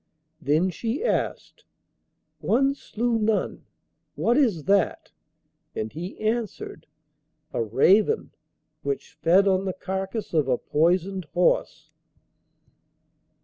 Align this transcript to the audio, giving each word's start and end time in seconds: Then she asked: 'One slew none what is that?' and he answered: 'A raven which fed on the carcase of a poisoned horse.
Then 0.41 0.71
she 0.71 1.03
asked: 1.03 1.63
'One 2.39 2.73
slew 2.73 3.19
none 3.19 3.65
what 4.15 4.35
is 4.35 4.63
that?' 4.63 5.11
and 5.75 5.93
he 5.93 6.19
answered: 6.19 6.87
'A 7.53 7.61
raven 7.61 8.31
which 8.81 9.13
fed 9.21 9.47
on 9.47 9.65
the 9.65 9.73
carcase 9.73 10.33
of 10.33 10.47
a 10.47 10.57
poisoned 10.57 11.25
horse. 11.35 11.91